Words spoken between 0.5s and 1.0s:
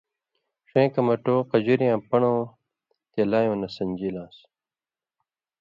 ݜَیں